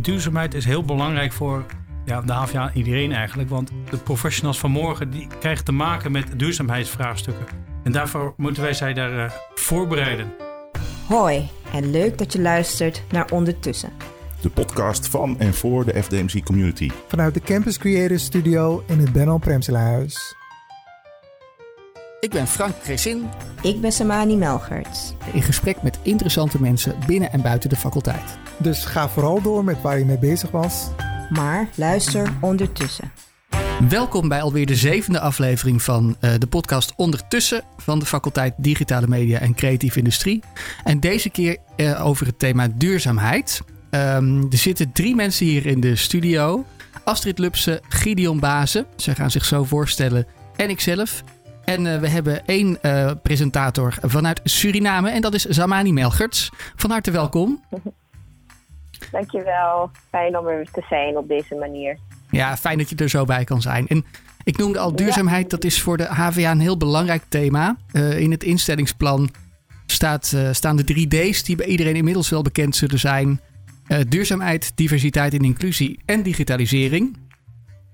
duurzaamheid 0.00 0.54
is 0.54 0.64
heel 0.64 0.82
belangrijk 0.82 1.32
voor 1.32 1.64
ja, 2.04 2.20
de 2.20 2.32
HVA 2.32 2.68
en 2.68 2.76
iedereen 2.76 3.12
eigenlijk. 3.12 3.48
Want 3.48 3.70
de 3.90 3.96
professionals 3.96 4.58
van 4.58 4.70
morgen 4.70 5.10
die 5.10 5.26
krijgen 5.38 5.64
te 5.64 5.72
maken 5.72 6.12
met 6.12 6.38
duurzaamheidsvraagstukken. 6.38 7.46
En 7.84 7.92
daarvoor 7.92 8.34
moeten 8.36 8.62
wij 8.62 8.74
zij 8.74 8.94
daar 8.94 9.12
uh, 9.12 9.30
voorbereiden. 9.54 10.32
Hoi 11.06 11.48
en 11.72 11.90
leuk 11.90 12.18
dat 12.18 12.32
je 12.32 12.40
luistert 12.40 13.02
naar 13.10 13.30
Ondertussen. 13.30 13.92
De 14.40 14.50
podcast 14.50 15.08
van 15.08 15.40
en 15.40 15.54
voor 15.54 15.84
de 15.84 16.02
FDMC 16.02 16.44
community. 16.44 16.90
Vanuit 17.08 17.34
de 17.34 17.40
Campus 17.40 17.78
Creators 17.78 18.24
Studio 18.24 18.84
in 18.86 18.98
het 18.98 19.12
Benno 19.12 19.38
Premselaarhuis. 19.38 20.36
Ik 22.20 22.30
ben 22.30 22.46
Frank 22.46 22.74
Cresin. 22.82 23.28
Ik 23.62 23.80
ben 23.80 23.92
Samani 23.92 24.36
Melgerts. 24.36 25.12
In 25.32 25.42
gesprek 25.42 25.82
met 25.82 25.98
interessante 26.02 26.60
mensen 26.60 26.94
binnen 27.06 27.32
en 27.32 27.42
buiten 27.42 27.70
de 27.70 27.76
faculteit. 27.76 28.38
Dus 28.56 28.84
ga 28.84 29.08
vooral 29.08 29.42
door 29.42 29.64
met 29.64 29.82
waar 29.82 29.98
je 29.98 30.04
mee 30.04 30.18
bezig 30.18 30.50
was. 30.50 30.88
Maar 31.30 31.68
luister 31.74 32.32
ondertussen. 32.40 33.12
Welkom 33.88 34.28
bij 34.28 34.42
alweer 34.42 34.66
de 34.66 34.74
zevende 34.74 35.20
aflevering 35.20 35.82
van 35.82 36.16
uh, 36.20 36.30
de 36.38 36.46
podcast 36.46 36.92
Ondertussen 36.96 37.62
van 37.76 37.98
de 37.98 38.06
faculteit 38.06 38.54
Digitale 38.56 39.06
Media 39.06 39.38
en 39.38 39.54
Creatieve 39.54 39.98
Industrie. 39.98 40.42
En 40.84 41.00
deze 41.00 41.30
keer 41.30 41.56
uh, 41.76 42.06
over 42.06 42.26
het 42.26 42.38
thema 42.38 42.68
duurzaamheid. 42.74 43.62
Um, 43.90 44.46
er 44.50 44.58
zitten 44.58 44.92
drie 44.92 45.14
mensen 45.14 45.46
hier 45.46 45.66
in 45.66 45.80
de 45.80 45.96
studio. 45.96 46.64
Astrid 47.04 47.38
Lupse, 47.38 47.82
Gideon 47.88 48.40
Bazen, 48.40 48.86
zij 48.96 49.14
gaan 49.14 49.30
zich 49.30 49.44
zo 49.44 49.64
voorstellen, 49.64 50.26
en 50.56 50.70
ikzelf. 50.70 51.22
En 51.66 51.84
uh, 51.84 51.98
we 51.98 52.08
hebben 52.08 52.46
één 52.46 52.78
uh, 52.82 53.10
presentator 53.22 53.94
vanuit 54.02 54.40
Suriname 54.44 55.10
en 55.10 55.20
dat 55.20 55.34
is 55.34 55.44
Zamani 55.44 55.92
Melgerts. 55.92 56.50
Van 56.76 56.90
harte 56.90 57.10
welkom. 57.10 57.64
Dankjewel. 59.12 59.90
Fijn 60.10 60.38
om 60.38 60.46
er 60.46 60.66
te 60.72 60.84
zijn 60.88 61.16
op 61.16 61.28
deze 61.28 61.54
manier. 61.54 61.98
Ja, 62.30 62.56
fijn 62.56 62.78
dat 62.78 62.90
je 62.90 62.96
er 62.96 63.08
zo 63.08 63.24
bij 63.24 63.44
kan 63.44 63.62
zijn. 63.62 63.86
En 63.86 64.04
ik 64.44 64.56
noemde 64.56 64.78
al 64.78 64.96
duurzaamheid, 64.96 65.50
dat 65.50 65.64
is 65.64 65.82
voor 65.82 65.96
de 65.96 66.06
HVA 66.06 66.50
een 66.50 66.60
heel 66.60 66.76
belangrijk 66.76 67.22
thema. 67.28 67.76
Uh, 67.92 68.18
in 68.18 68.30
het 68.30 68.44
instellingsplan 68.44 69.30
staat, 69.86 70.36
staan 70.50 70.76
de 70.76 70.84
drie 70.84 71.08
D's 71.08 71.42
die 71.42 71.56
bij 71.56 71.66
iedereen 71.66 71.96
inmiddels 71.96 72.28
wel 72.28 72.42
bekend 72.42 72.76
zullen 72.76 72.98
zijn. 72.98 73.40
Duurzaamheid, 74.08 74.72
diversiteit 74.74 75.34
en 75.34 75.44
inclusie 75.44 76.00
en 76.04 76.22
digitalisering. 76.22 77.16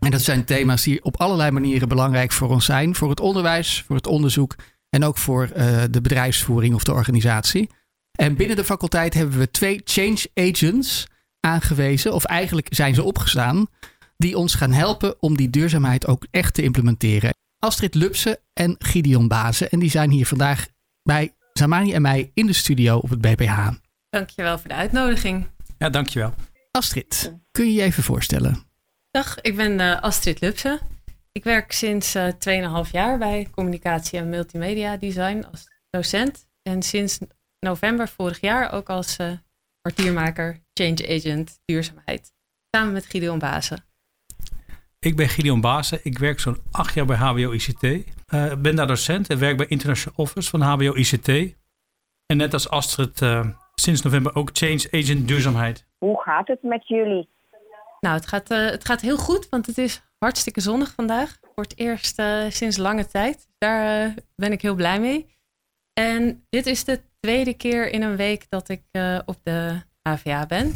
En 0.04 0.10
dat 0.10 0.22
zijn 0.22 0.44
thema's 0.44 0.82
die 0.82 1.04
op 1.04 1.16
allerlei 1.20 1.50
manieren 1.50 1.88
belangrijk 1.88 2.32
voor 2.32 2.48
ons 2.48 2.64
zijn. 2.64 2.94
Voor 2.94 3.10
het 3.10 3.20
onderwijs, 3.20 3.82
voor 3.86 3.96
het 3.96 4.06
onderzoek 4.06 4.54
en 4.90 5.04
ook 5.04 5.18
voor 5.18 5.48
de 5.90 6.00
bedrijfsvoering 6.02 6.74
of 6.74 6.84
de 6.84 6.92
organisatie. 6.92 7.70
En 8.12 8.36
binnen 8.36 8.56
de 8.56 8.64
faculteit 8.64 9.14
hebben 9.14 9.38
we 9.38 9.50
twee 9.50 9.80
change 9.84 10.30
agents 10.34 11.06
aangewezen, 11.40 12.14
of 12.14 12.24
eigenlijk 12.24 12.66
zijn 12.70 12.94
ze 12.94 13.02
opgestaan, 13.02 13.66
die 14.16 14.38
ons 14.38 14.54
gaan 14.54 14.72
helpen 14.72 15.22
om 15.22 15.36
die 15.36 15.50
duurzaamheid 15.50 16.06
ook 16.06 16.26
echt 16.30 16.54
te 16.54 16.62
implementeren. 16.62 17.34
Astrid 17.58 17.94
Lupse 17.94 18.40
en 18.52 18.76
Gideon 18.78 19.28
Bazen. 19.28 19.70
En 19.70 19.78
die 19.78 19.90
zijn 19.90 20.10
hier 20.10 20.26
vandaag 20.26 20.66
bij 21.02 21.34
Zamani 21.52 21.92
en 21.92 22.02
mij 22.02 22.30
in 22.34 22.46
de 22.46 22.52
studio 22.52 22.96
op 22.96 23.10
het 23.10 23.20
BPH. 23.20 23.68
Dankjewel 24.10 24.58
voor 24.58 24.68
de 24.68 24.74
uitnodiging. 24.74 25.46
Ja, 25.78 25.90
dankjewel. 25.90 26.34
Astrid, 26.70 27.34
kun 27.50 27.66
je 27.66 27.72
je 27.72 27.82
even 27.82 28.02
voorstellen? 28.02 28.70
Dag, 29.18 29.40
ik 29.40 29.56
ben 29.56 29.80
uh, 29.80 30.00
Astrid 30.00 30.40
Lupse. 30.40 30.80
Ik 31.32 31.44
werk 31.44 31.72
sinds 31.72 32.16
uh, 32.16 32.84
2,5 32.84 32.90
jaar 32.90 33.18
bij 33.18 33.48
communicatie 33.50 34.18
en 34.18 34.28
multimedia 34.28 34.96
design 34.96 35.44
als 35.50 35.68
docent. 35.90 36.48
En 36.62 36.82
sinds 36.82 37.18
november 37.60 38.08
vorig 38.08 38.40
jaar 38.40 38.72
ook 38.72 38.88
als 38.88 39.18
uh, 39.18 39.32
kwartiermaker, 39.80 40.60
change 40.74 41.08
agent, 41.08 41.60
duurzaamheid. 41.64 42.32
Samen 42.70 42.92
met 42.92 43.06
Gideon 43.06 43.38
Bazen. 43.38 43.84
Ik 44.98 45.16
ben 45.16 45.28
Gideon 45.28 45.60
Bazen. 45.60 46.00
Ik 46.02 46.18
werk 46.18 46.40
zo'n 46.40 46.58
acht 46.70 46.94
jaar 46.94 47.06
bij 47.06 47.16
HBO 47.16 47.52
ICT. 47.52 47.82
Ik 47.82 48.14
uh, 48.34 48.54
ben 48.54 48.76
daar 48.76 48.86
docent 48.86 49.28
en 49.30 49.38
werk 49.38 49.56
bij 49.56 49.66
International 49.66 50.24
Office 50.24 50.50
van 50.50 50.60
HBO 50.60 50.94
ICT. 50.94 51.28
En 52.26 52.36
net 52.36 52.52
als 52.52 52.68
Astrid 52.68 53.20
uh, 53.20 53.46
sinds 53.74 54.02
november 54.02 54.34
ook 54.34 54.50
change 54.52 54.88
agent 54.90 55.28
duurzaamheid. 55.28 55.86
Hoe 55.98 56.22
gaat 56.22 56.48
het 56.48 56.62
met 56.62 56.88
jullie? 56.88 57.28
Nou, 58.06 58.16
het 58.16 58.26
gaat, 58.26 58.50
uh, 58.50 58.70
het 58.70 58.84
gaat 58.84 59.00
heel 59.00 59.16
goed, 59.16 59.48
want 59.48 59.66
het 59.66 59.78
is 59.78 60.02
hartstikke 60.18 60.60
zonnig 60.60 60.92
vandaag. 60.92 61.38
Voor 61.54 61.62
het 61.62 61.78
eerst 61.78 62.22
sinds 62.48 62.76
lange 62.76 63.06
tijd. 63.06 63.48
Daar 63.58 64.14
ben 64.36 64.52
ik 64.52 64.62
heel 64.62 64.74
blij 64.74 65.00
mee. 65.00 65.26
En 65.92 66.46
dit 66.48 66.66
is 66.66 66.84
de 66.84 67.00
tweede 67.20 67.54
keer 67.54 67.90
in 67.90 68.02
een 68.02 68.16
week 68.16 68.46
dat 68.48 68.68
ik 68.68 68.82
op 69.24 69.38
de 69.42 69.82
HVA 70.08 70.46
ben. 70.46 70.74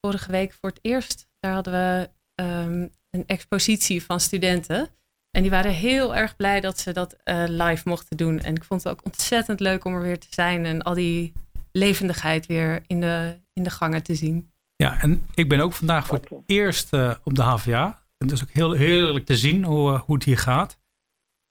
Vorige 0.00 0.30
week 0.30 0.52
voor 0.52 0.68
het 0.68 0.78
eerst, 0.82 1.28
daar 1.40 1.52
hadden 1.52 1.72
we 1.72 2.10
um, 2.42 2.90
een 3.10 3.26
expositie 3.26 4.04
van 4.04 4.20
studenten. 4.20 4.88
En 5.30 5.42
die 5.42 5.50
waren 5.50 5.72
heel 5.72 6.16
erg 6.16 6.36
blij 6.36 6.60
dat 6.60 6.78
ze 6.78 6.92
dat 6.92 7.16
live 7.46 7.88
mochten 7.88 8.16
doen. 8.16 8.40
En 8.40 8.54
ik 8.54 8.64
vond 8.64 8.82
het 8.82 8.92
ook 8.92 9.04
ontzettend 9.04 9.60
leuk 9.60 9.84
om 9.84 9.94
er 9.94 10.02
weer 10.02 10.18
te 10.18 10.28
zijn 10.30 10.64
en 10.64 10.82
al 10.82 10.94
die 10.94 11.32
levendigheid 11.72 12.46
weer 12.46 12.82
in 12.86 13.00
de, 13.00 13.40
in 13.52 13.62
de 13.62 13.70
gangen 13.70 14.02
te 14.02 14.14
zien. 14.14 14.49
Ja, 14.80 15.00
en 15.00 15.26
ik 15.34 15.48
ben 15.48 15.60
ook 15.60 15.72
vandaag 15.72 16.06
voor 16.06 16.18
het 16.18 16.30
eerst 16.46 16.94
uh, 16.94 17.14
op 17.24 17.34
de 17.34 17.42
HVA. 17.42 17.84
En 18.18 18.26
het 18.26 18.32
is 18.32 18.42
ook 18.42 18.50
heel 18.50 18.72
heerlijk 18.72 19.26
te 19.26 19.36
zien 19.36 19.64
hoe, 19.64 19.90
hoe 19.90 20.14
het 20.14 20.24
hier 20.24 20.38
gaat. 20.38 20.78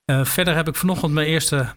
verder 0.06 0.56
heb 0.56 0.68
ik 0.68 0.76
vanochtend 0.76 1.14
mijn 1.14 1.28
eerste 1.28 1.76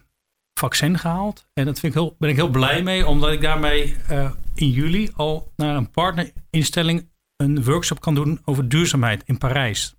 vaccin 0.53 0.97
gehaald. 0.97 1.45
En 1.53 1.65
dat 1.65 1.79
vind 1.79 1.95
ik 1.95 2.01
heel, 2.01 2.15
ben 2.19 2.29
ik 2.29 2.35
heel 2.35 2.49
blij 2.49 2.83
mee, 2.83 3.07
omdat 3.07 3.31
ik 3.31 3.41
daarmee 3.41 3.95
uh, 4.11 4.31
in 4.55 4.69
juli 4.69 5.11
al 5.15 5.51
naar 5.55 5.75
een 5.75 5.91
partnerinstelling 5.91 7.09
een 7.37 7.63
workshop 7.63 7.99
kan 7.99 8.15
doen 8.15 8.39
over 8.45 8.69
duurzaamheid 8.69 9.23
in 9.25 9.37
Parijs. 9.37 9.95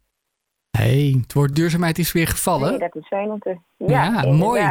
hey, 0.71 1.19
het 1.21 1.33
woord 1.33 1.55
duurzaamheid 1.55 1.99
is 1.99 2.13
weer 2.13 2.27
gevallen. 2.27 2.71
Nee, 2.71 2.79
dat 2.79 2.97
is 2.97 3.07
fijn 3.07 3.31
om 3.31 3.39
te... 3.39 3.59
Ja, 3.77 4.05
ja 4.05 4.33
mooi. 4.33 4.63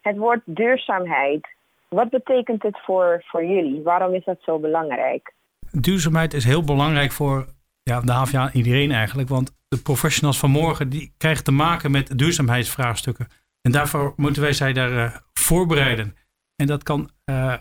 Het 0.00 0.16
woord 0.16 0.40
duurzaamheid, 0.44 1.48
wat 1.88 2.10
betekent 2.10 2.62
het 2.62 2.78
voor, 2.84 3.24
voor 3.26 3.44
jullie? 3.44 3.82
Waarom 3.82 4.14
is 4.14 4.24
dat 4.24 4.38
zo 4.40 4.58
belangrijk? 4.58 5.36
Duurzaamheid 5.72 6.34
is 6.34 6.44
heel 6.44 6.64
belangrijk 6.64 7.12
voor 7.12 7.46
ja, 7.82 8.00
de 8.00 8.12
HVA 8.12 8.52
iedereen 8.52 8.92
eigenlijk. 8.92 9.28
Want 9.28 9.56
de 9.68 9.82
professionals 9.82 10.38
van 10.38 10.50
morgen 10.50 10.88
die 10.88 11.14
krijgen 11.16 11.44
te 11.44 11.52
maken 11.52 11.90
met 11.90 12.18
duurzaamheidsvraagstukken. 12.18 13.26
En 13.62 13.72
daarvoor 13.72 14.12
moeten 14.16 14.42
wij 14.42 14.52
zij 14.52 14.72
daar 14.72 14.92
uh, 14.92 15.16
voorbereiden. 15.32 16.14
En 16.56 16.66
dat 16.66 16.82
kan 16.82 17.10
uh, 17.30 17.54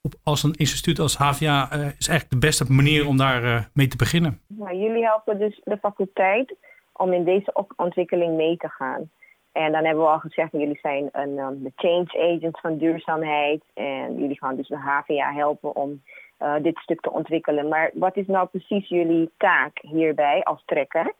op, 0.00 0.14
als 0.22 0.42
een 0.42 0.54
instituut 0.54 0.98
als 0.98 1.16
HVA 1.16 1.68
uh, 1.72 1.86
is 1.98 2.08
eigenlijk 2.08 2.30
de 2.30 2.46
beste 2.46 2.72
manier 2.72 3.06
om 3.06 3.16
daar 3.16 3.70
mee 3.74 3.86
te 3.86 3.96
beginnen. 3.96 4.40
Nou, 4.46 4.76
jullie 4.76 5.04
helpen 5.04 5.38
dus 5.38 5.60
de 5.64 5.76
faculteit 5.76 6.54
om 6.92 7.12
in 7.12 7.24
deze 7.24 7.66
ontwikkeling 7.76 8.36
mee 8.36 8.56
te 8.56 8.68
gaan. 8.68 9.10
En 9.52 9.72
dan 9.72 9.84
hebben 9.84 10.04
we 10.04 10.10
al 10.10 10.18
gezegd, 10.18 10.52
jullie 10.52 10.78
zijn 10.82 11.08
een, 11.12 11.38
um, 11.38 11.62
de 11.62 11.72
change 11.76 12.34
agents 12.34 12.60
van 12.60 12.78
duurzaamheid. 12.78 13.62
En 13.74 14.18
jullie 14.18 14.38
gaan 14.38 14.56
dus 14.56 14.68
de 14.68 14.76
HVA 14.76 15.32
helpen 15.32 15.76
om 15.76 16.02
uh, 16.38 16.54
dit 16.62 16.78
stuk 16.78 17.00
te 17.00 17.12
ontwikkelen. 17.12 17.68
Maar 17.68 17.90
wat 17.94 18.16
is 18.16 18.26
nou 18.26 18.48
precies 18.48 18.88
jullie 18.88 19.30
taak 19.36 19.78
hierbij 19.80 20.42
als 20.42 20.62
trekker? 20.64 21.14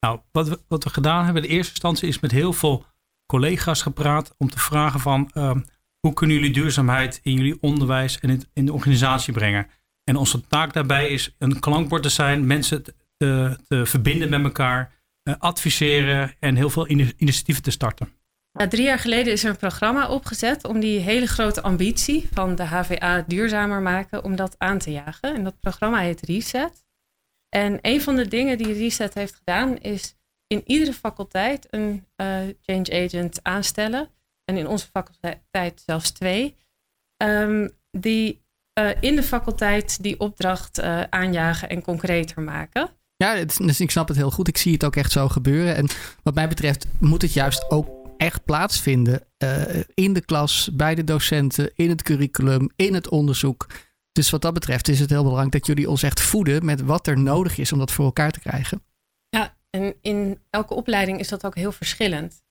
Nou, 0.00 0.20
wat 0.32 0.48
we, 0.48 0.58
wat 0.68 0.84
we 0.84 0.90
gedaan 0.90 1.24
hebben 1.24 1.42
in 1.42 1.48
eerste 1.48 1.70
instantie 1.70 2.08
is 2.08 2.20
met 2.20 2.30
heel 2.30 2.52
veel 2.52 2.84
collega's 3.26 3.82
gepraat 3.82 4.34
om 4.38 4.48
te 4.48 4.58
vragen 4.58 5.00
van 5.00 5.30
uh, 5.34 5.54
hoe 6.00 6.12
kunnen 6.12 6.36
jullie 6.36 6.52
duurzaamheid 6.52 7.20
in 7.22 7.32
jullie 7.32 7.58
onderwijs 7.60 8.20
en 8.20 8.30
in, 8.30 8.42
in, 8.54 8.66
de 8.66 8.72
organisatie 8.72 9.32
brengen. 9.32 9.66
En 10.04 10.16
onze 10.16 10.46
taak 10.46 10.72
daarbij 10.72 11.08
is 11.08 11.34
een 11.38 11.60
klankbord 11.60 12.02
te 12.02 12.08
zijn, 12.08 12.46
mensen 12.46 12.82
te, 12.82 12.94
te 13.68 13.86
verbinden 13.86 14.30
met 14.30 14.44
elkaar, 14.44 14.94
uh, 15.28 15.34
adviseren 15.38 16.34
en 16.40 16.54
heel 16.54 16.70
veel 16.70 16.88
initiatieven 16.88 17.62
te 17.62 17.70
starten. 17.70 18.15
Nou, 18.56 18.68
drie 18.68 18.84
jaar 18.84 18.98
geleden 18.98 19.32
is 19.32 19.44
er 19.44 19.50
een 19.50 19.56
programma 19.56 20.08
opgezet 20.08 20.66
om 20.66 20.80
die 20.80 21.00
hele 21.00 21.26
grote 21.26 21.62
ambitie 21.62 22.28
van 22.32 22.54
de 22.54 22.62
HVA 22.62 23.24
duurzamer 23.26 23.80
maken, 23.80 24.24
om 24.24 24.36
dat 24.36 24.54
aan 24.58 24.78
te 24.78 24.90
jagen. 24.90 25.34
En 25.34 25.44
dat 25.44 25.60
programma 25.60 25.98
heet 25.98 26.20
Reset. 26.20 26.84
En 27.48 27.78
een 27.82 28.00
van 28.00 28.16
de 28.16 28.28
dingen 28.28 28.58
die 28.58 28.72
Reset 28.72 29.14
heeft 29.14 29.34
gedaan 29.34 29.78
is 29.78 30.16
in 30.46 30.62
iedere 30.66 30.92
faculteit 30.92 31.66
een 31.70 32.06
uh, 32.16 32.38
change 32.60 33.04
agent 33.04 33.40
aanstellen. 33.42 34.08
En 34.44 34.56
in 34.56 34.66
onze 34.66 34.86
faculteit 34.86 35.82
zelfs 35.86 36.10
twee. 36.10 36.56
Um, 37.22 37.70
die 37.90 38.44
uh, 38.80 38.90
in 39.00 39.16
de 39.16 39.22
faculteit 39.22 40.02
die 40.02 40.20
opdracht 40.20 40.78
uh, 40.78 41.02
aanjagen 41.02 41.68
en 41.68 41.82
concreter 41.82 42.42
maken. 42.42 42.90
Ja, 43.16 43.44
dus 43.44 43.80
ik 43.80 43.90
snap 43.90 44.08
het 44.08 44.16
heel 44.16 44.30
goed. 44.30 44.48
Ik 44.48 44.56
zie 44.56 44.72
het 44.72 44.84
ook 44.84 44.96
echt 44.96 45.12
zo 45.12 45.28
gebeuren. 45.28 45.76
En 45.76 45.88
wat 46.22 46.34
mij 46.34 46.48
betreft 46.48 46.86
moet 46.98 47.22
het 47.22 47.32
juist 47.32 47.70
ook 47.70 47.95
echt 48.16 48.44
plaatsvinden 48.44 49.26
in 49.94 50.12
de 50.12 50.24
klas, 50.24 50.70
bij 50.72 50.94
de 50.94 51.04
docenten, 51.04 51.70
in 51.74 51.88
het 51.88 52.02
curriculum, 52.02 52.70
in 52.76 52.94
het 52.94 53.08
onderzoek. 53.08 53.66
Dus 54.12 54.30
wat 54.30 54.42
dat 54.42 54.54
betreft 54.54 54.88
is 54.88 55.00
het 55.00 55.10
heel 55.10 55.22
belangrijk 55.22 55.52
dat 55.52 55.66
jullie 55.66 55.90
ons 55.90 56.02
echt 56.02 56.20
voeden 56.20 56.64
met 56.64 56.80
wat 56.80 57.06
er 57.06 57.18
nodig 57.18 57.58
is 57.58 57.72
om 57.72 57.78
dat 57.78 57.92
voor 57.92 58.04
elkaar 58.04 58.30
te 58.30 58.40
krijgen. 58.40 58.82
En 59.70 59.94
in 60.00 60.40
elke 60.50 60.74
opleiding 60.74 61.18
is 61.18 61.28
dat 61.28 61.46
ook 61.46 61.54
heel 61.54 61.72
verschillend. 61.72 62.44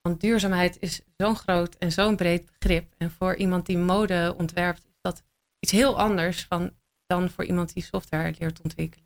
Want 0.00 0.20
duurzaamheid 0.20 0.76
is 0.80 1.00
zo'n 1.16 1.36
groot 1.36 1.74
en 1.74 1.92
zo'n 1.92 2.16
breed 2.16 2.50
begrip. 2.58 2.94
En 2.98 3.10
voor 3.10 3.36
iemand 3.36 3.66
die 3.66 3.78
mode 3.78 4.34
ontwerpt, 4.38 4.84
is 4.84 4.98
dat 5.00 5.22
iets 5.58 5.72
heel 5.72 5.98
anders 5.98 6.44
van 6.44 6.70
dan 7.06 7.30
voor 7.30 7.44
iemand 7.44 7.74
die 7.74 7.82
software 7.82 8.34
leert 8.38 8.60
ontwikkelen. 8.62 9.05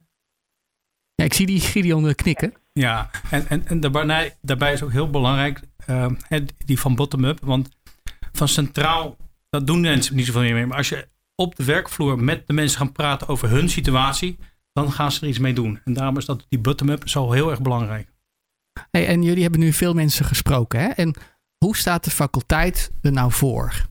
Ja, 1.21 1.27
ik 1.27 1.35
zie 1.35 1.47
die 1.47 1.61
Gideon 1.61 2.09
eh, 2.09 2.15
knikken. 2.15 2.55
Ja, 2.73 3.11
en, 3.31 3.49
en, 3.49 3.67
en 3.67 3.81
daarbij, 3.81 4.37
daarbij 4.43 4.73
is 4.73 4.83
ook 4.83 4.93
heel 4.93 5.11
belangrijk 5.11 5.61
uh, 5.87 6.07
die 6.65 6.81
van 6.81 6.95
bottom-up. 6.95 7.39
Want 7.43 7.69
van 8.33 8.49
centraal, 8.49 9.17
dat 9.51 9.67
doen 9.67 9.81
mensen 9.81 10.17
niet 10.17 10.27
zoveel 10.27 10.41
meer 10.41 10.55
mee. 10.55 10.67
Maar 10.67 10.77
als 10.77 10.89
je 10.89 11.09
op 11.35 11.57
de 11.57 11.65
werkvloer 11.65 12.19
met 12.19 12.47
de 12.47 12.53
mensen 12.53 12.79
gaat 12.79 12.93
praten 12.93 13.29
over 13.29 13.49
hun 13.49 13.69
situatie, 13.69 14.39
dan 14.73 14.93
gaan 14.93 15.13
ze 15.13 15.21
er 15.21 15.29
iets 15.29 15.39
mee 15.39 15.53
doen. 15.53 15.81
En 15.85 15.93
daarom 15.93 16.17
is 16.17 16.25
dat 16.25 16.47
die 16.49 16.59
bottom-up 16.59 17.09
zo 17.09 17.33
heel 17.33 17.51
erg 17.51 17.63
belangrijk. 17.63 18.09
Hey, 18.91 19.07
en 19.07 19.23
jullie 19.23 19.43
hebben 19.43 19.61
nu 19.61 19.73
veel 19.73 19.95
mensen 19.95 20.25
gesproken. 20.25 20.81
Hè? 20.81 20.89
En 20.89 21.15
hoe 21.65 21.77
staat 21.77 22.05
de 22.05 22.11
faculteit 22.11 22.91
er 23.03 23.13
nou 23.13 23.33
voor? 23.33 23.87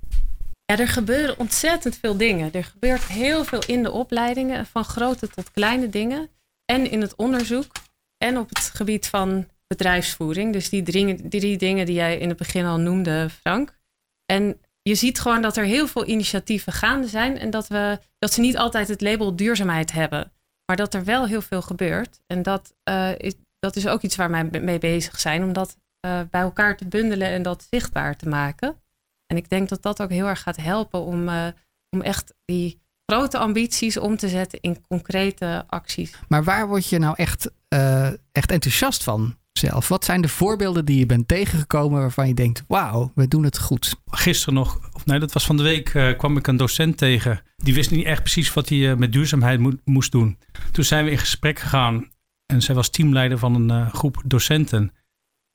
Ja, 0.65 0.77
er 0.77 0.87
gebeuren 0.87 1.39
ontzettend 1.39 1.97
veel 2.01 2.17
dingen. 2.17 2.53
Er 2.53 2.63
gebeurt 2.63 3.05
heel 3.05 3.45
veel 3.45 3.63
in 3.67 3.83
de 3.83 3.91
opleidingen, 3.91 4.65
van 4.65 4.83
grote 4.83 5.29
tot 5.29 5.51
kleine 5.51 5.89
dingen. 5.89 6.29
En 6.69 6.91
in 6.91 7.01
het 7.01 7.15
onderzoek. 7.15 7.71
En 8.17 8.37
op 8.37 8.49
het 8.49 8.71
gebied 8.73 9.07
van 9.07 9.47
bedrijfsvoering. 9.67 10.53
Dus 10.53 10.69
die 10.69 10.83
drie, 10.83 11.27
die 11.27 11.57
dingen 11.57 11.85
die 11.85 11.95
jij 11.95 12.17
in 12.17 12.29
het 12.29 12.37
begin 12.37 12.65
al 12.65 12.79
noemde, 12.79 13.29
Frank. 13.29 13.77
En 14.25 14.61
je 14.81 14.95
ziet 14.95 15.19
gewoon 15.19 15.41
dat 15.41 15.57
er 15.57 15.63
heel 15.63 15.87
veel 15.87 16.07
initiatieven 16.07 16.73
gaande 16.73 17.07
zijn. 17.07 17.37
En 17.37 17.49
dat, 17.49 17.67
we, 17.67 17.99
dat 18.17 18.33
ze 18.33 18.41
niet 18.41 18.57
altijd 18.57 18.87
het 18.87 19.01
label 19.01 19.35
duurzaamheid 19.35 19.91
hebben. 19.91 20.31
Maar 20.65 20.75
dat 20.75 20.93
er 20.93 21.03
wel 21.03 21.27
heel 21.27 21.41
veel 21.41 21.61
gebeurt. 21.61 22.19
En 22.27 22.43
dat, 22.43 22.73
uh, 22.89 23.11
is, 23.17 23.33
dat 23.59 23.75
is 23.75 23.87
ook 23.87 24.01
iets 24.01 24.15
waar 24.15 24.31
wij 24.31 24.43
mee 24.43 24.79
bezig 24.79 25.19
zijn. 25.19 25.43
Om 25.43 25.53
dat 25.53 25.77
uh, 26.05 26.21
bij 26.29 26.41
elkaar 26.41 26.77
te 26.77 26.87
bundelen 26.87 27.27
en 27.27 27.41
dat 27.41 27.67
zichtbaar 27.69 28.15
te 28.15 28.27
maken. 28.27 28.81
En 29.25 29.37
ik 29.37 29.49
denk 29.49 29.69
dat 29.69 29.81
dat 29.81 30.01
ook 30.01 30.09
heel 30.09 30.27
erg 30.27 30.41
gaat 30.41 30.57
helpen 30.57 31.01
om, 31.01 31.29
uh, 31.29 31.47
om 31.89 32.01
echt 32.01 32.33
die 32.45 32.79
grote 33.09 33.37
ambities 33.37 33.97
om 33.97 34.17
te 34.17 34.29
zetten 34.29 34.59
in 34.61 34.85
concrete 34.87 35.63
acties. 35.67 36.15
Maar 36.27 36.43
waar 36.43 36.67
word 36.67 36.89
je 36.89 36.99
nou 36.99 37.13
echt, 37.17 37.51
uh, 37.73 38.07
echt 38.31 38.51
enthousiast 38.51 39.03
van 39.03 39.35
zelf? 39.51 39.87
Wat 39.87 40.05
zijn 40.05 40.21
de 40.21 40.27
voorbeelden 40.27 40.85
die 40.85 40.99
je 40.99 41.05
bent 41.05 41.27
tegengekomen 41.27 41.99
waarvan 41.99 42.27
je 42.27 42.33
denkt, 42.33 42.63
wauw, 42.67 43.11
we 43.15 43.27
doen 43.27 43.43
het 43.43 43.59
goed? 43.59 43.95
Gisteren 44.05 44.53
nog, 44.53 44.79
of 44.93 45.05
nee, 45.05 45.19
dat 45.19 45.33
was 45.33 45.45
van 45.45 45.57
de 45.57 45.63
week, 45.63 45.93
uh, 45.93 46.17
kwam 46.17 46.37
ik 46.37 46.47
een 46.47 46.57
docent 46.57 46.97
tegen. 46.97 47.41
Die 47.55 47.73
wist 47.73 47.91
niet 47.91 48.05
echt 48.05 48.21
precies 48.21 48.53
wat 48.53 48.69
hij 48.69 48.95
met 48.95 49.13
duurzaamheid 49.13 49.59
mo 49.59 49.71
moest 49.83 50.11
doen. 50.11 50.37
Toen 50.71 50.83
zijn 50.83 51.05
we 51.05 51.11
in 51.11 51.17
gesprek 51.17 51.59
gegaan 51.59 52.09
en 52.45 52.61
zij 52.61 52.75
was 52.75 52.89
teamleider 52.89 53.37
van 53.37 53.69
een 53.69 53.89
groep 53.91 54.21
docenten. 54.25 54.91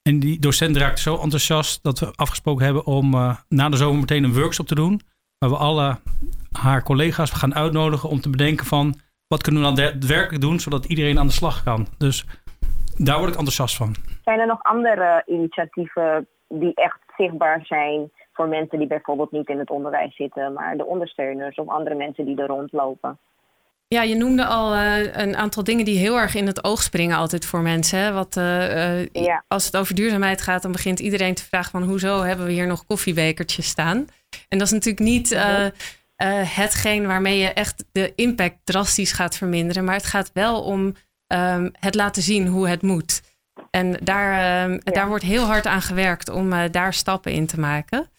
En 0.03 0.19
die 0.19 0.39
docent 0.39 0.77
raakte 0.77 1.03
zo 1.03 1.17
enthousiast 1.17 1.83
dat 1.83 1.99
we 1.99 2.13
afgesproken 2.15 2.65
hebben 2.65 2.87
om 2.87 3.15
uh, 3.15 3.37
na 3.49 3.69
de 3.69 3.77
zomer 3.77 4.01
meteen 4.01 4.25
een 4.25 4.35
workshop 4.35 4.67
te 4.67 4.75
doen. 4.75 5.01
Waar 5.39 5.51
we 5.51 5.57
alle 5.57 6.01
haar 6.59 6.83
collega's 6.83 7.31
gaan 7.31 7.55
uitnodigen 7.55 8.09
om 8.09 8.21
te 8.21 8.31
bedenken 8.31 8.67
van 8.67 8.95
wat 9.27 9.43
kunnen 9.43 9.63
we 9.63 9.73
dan 9.73 10.09
werkelijk 10.09 10.41
doen 10.41 10.61
zodat 10.61 10.85
iedereen 10.85 11.19
aan 11.19 11.27
de 11.27 11.33
slag 11.33 11.63
kan. 11.63 11.87
Dus 11.99 12.27
daar 12.97 13.19
word 13.19 13.31
ik 13.31 13.37
enthousiast 13.37 13.77
van. 13.77 13.95
Zijn 14.25 14.41
er 14.41 14.47
nog 14.47 14.63
andere 14.63 15.23
initiatieven 15.27 16.27
die 16.49 16.75
echt 16.75 16.99
zichtbaar 17.17 17.61
zijn 17.65 18.11
voor 18.33 18.49
mensen 18.49 18.79
die 18.79 18.87
bijvoorbeeld 18.87 19.31
niet 19.31 19.49
in 19.49 19.59
het 19.59 19.71
onderwijs 19.71 20.17
zitten, 20.17 20.53
maar 20.53 20.77
de 20.77 20.87
ondersteuners 20.87 21.57
of 21.57 21.69
andere 21.69 21.95
mensen 21.95 22.25
die 22.25 22.37
er 22.37 22.47
rondlopen? 22.47 23.19
Ja, 23.89 24.03
je 24.03 24.15
noemde 24.15 24.45
al 24.45 24.75
uh, 24.75 25.17
een 25.17 25.37
aantal 25.37 25.65
dingen 25.65 25.85
die 25.85 25.99
heel 25.99 26.19
erg 26.19 26.35
in 26.35 26.47
het 26.47 26.65
oog 26.65 26.83
springen 26.83 27.17
altijd 27.17 27.47
voor 27.47 27.61
mensen. 27.61 27.99
Hè? 27.99 28.13
Wat, 28.13 28.37
uh, 28.37 28.99
uh, 29.03 29.07
ja. 29.13 29.45
Als 29.49 29.67
het 29.67 29.77
over 29.77 29.95
duurzaamheid 29.95 30.43
gaat, 30.43 30.63
dan 30.63 30.73
begint 30.73 31.01
iedereen 31.01 31.35
te 31.35 31.45
vragen 31.45 31.71
van 31.71 31.83
hoezo 31.83 32.23
hebben 32.23 32.47
we 32.47 32.53
hier 32.53 32.67
nog 32.67 32.87
koffiebekertjes 32.87 33.67
staan? 33.67 34.07
En 34.49 34.59
dat 34.59 34.67
is 34.67 34.73
natuurlijk 34.73 35.05
niet 35.05 35.39
hetgeen 36.17 37.07
waarmee 37.07 37.39
je 37.39 37.53
echt 37.53 37.85
de 37.93 38.13
impact 38.15 38.57
drastisch 38.65 39.13
gaat 39.13 39.37
verminderen. 39.37 39.85
Maar 39.85 39.95
het 39.95 40.07
gaat 40.07 40.31
wel 40.33 40.63
om 40.63 40.95
um, 41.27 41.71
het 41.79 41.95
laten 41.95 42.23
zien 42.23 42.47
hoe 42.47 42.69
het 42.69 42.83
moet. 42.83 43.23
En 43.71 43.97
daar, 44.03 44.39
ja. 44.71 44.79
daar 44.85 45.09
wordt 45.09 45.25
heel 45.25 45.45
hard 45.45 45.67
aan 45.67 45.83
gewerkt 45.83 46.29
om 46.29 46.71
daar 46.71 46.95
stappen 46.95 47.33
in 47.33 47.47
te 47.47 47.61
maken. 47.61 48.11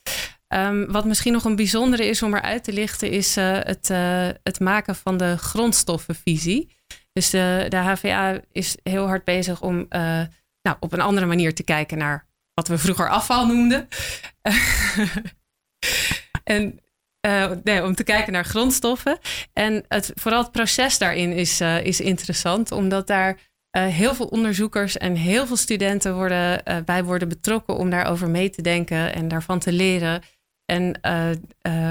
Um, 0.47 0.91
wat 0.91 1.05
misschien 1.05 1.33
nog 1.33 1.45
een 1.45 1.55
bijzondere 1.55 2.05
is 2.05 2.23
om 2.23 2.35
eruit 2.35 2.63
te 2.63 2.73
lichten, 2.73 3.09
is 3.09 3.37
uh, 3.37 3.57
het, 3.59 3.87
het 4.43 4.59
maken 4.59 4.95
van 4.95 5.17
de 5.17 5.37
grondstoffenvisie. 5.37 6.75
Dus 7.13 7.29
de, 7.29 7.65
de 7.69 7.77
HVA 7.77 8.39
is 8.51 8.77
heel 8.83 9.07
hard 9.07 9.23
bezig 9.23 9.61
om 9.61 9.87
nou, 10.65 10.77
op 10.79 10.93
een 10.93 11.01
andere 11.01 11.25
manier 11.25 11.53
te 11.53 11.63
kijken 11.63 11.97
naar 11.97 12.27
wat 12.53 12.67
we 12.67 12.77
vroeger 12.77 13.09
afval 13.09 13.47
noemden. 13.47 13.87
en 16.43 16.79
nee, 17.63 17.83
om 17.83 17.95
te 17.95 18.03
kijken 18.03 18.33
naar 18.33 18.45
grondstoffen. 18.45 19.17
En 19.53 19.83
het, 19.87 20.11
vooral 20.13 20.41
het 20.41 20.51
proces 20.51 20.97
daarin 20.97 21.31
is, 21.31 21.61
is 21.83 22.01
interessant, 22.01 22.71
omdat 22.71 23.07
daar 23.07 23.39
heel 23.71 24.15
veel 24.15 24.25
onderzoekers 24.25 24.97
en 24.97 25.15
heel 25.15 25.47
veel 25.47 25.55
studenten 25.55 26.15
worden, 26.15 26.63
bij 26.85 27.03
worden 27.03 27.27
betrokken 27.27 27.77
om 27.77 27.89
daarover 27.89 28.29
mee 28.29 28.49
te 28.49 28.61
denken 28.61 29.13
en 29.13 29.27
daarvan 29.27 29.59
te 29.59 29.71
leren. 29.71 30.21
En 30.65 30.99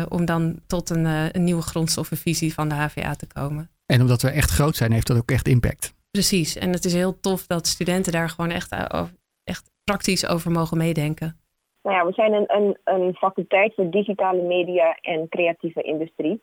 om 0.09 0.25
dan 0.25 0.61
tot 0.67 0.91
een, 0.91 1.05
een, 1.05 1.45
nieuwe 1.45 1.63
grondstoffenvisie 1.63 2.55
van 2.55 2.69
de 2.69 2.75
HVA 2.75 3.15
te 3.15 3.27
komen. 3.27 3.71
En 3.87 4.01
omdat 4.01 4.23
we 4.23 4.31
echt 4.31 4.51
groot 4.51 4.77
zijn, 4.77 4.93
heeft 4.93 5.07
dat 5.07 5.17
ook 5.17 5.31
echt 5.31 5.49
impact. 5.49 5.95
Precies. 6.11 6.57
En 6.57 6.73
het 6.73 6.85
is 6.85 6.93
heel 6.93 7.21
tof 7.21 7.47
dat 7.47 7.67
studenten 7.67 8.13
daar 8.13 8.31
gewoon 8.31 8.51
echt, 8.51 8.75
echt 9.45 9.71
praktisch 9.85 10.27
over 10.27 10.51
mogen 10.51 10.77
meedenken. 10.77 11.44
Nou 11.85 11.97
ja, 11.97 12.07
we 12.07 12.13
zijn 12.13 12.33
een, 12.33 12.45
een, 12.47 12.79
een 12.85 13.15
faculteit 13.15 13.75
voor 13.75 13.91
digitale 13.91 14.43
media 14.43 14.99
en 15.01 15.29
creatieve 15.29 15.83
industrie. 15.83 16.43